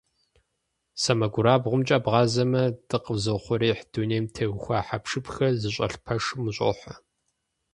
СэмэгурабгъумкӀэ 1.01 1.97
бгъазэмэ, 2.03 2.63
дыкъэзыухъуреихь 2.89 3.83
дунейм 3.91 4.25
теухуа 4.33 4.79
хьэпшыпхэр 4.87 5.53
зыщӏэлъ 5.61 5.97
пэшым 6.05 6.41
ущӀохьэ. 6.49 6.93